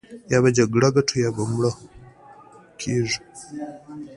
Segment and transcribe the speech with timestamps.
[0.31, 1.71] يا به جګړه ګټو يا به مرو.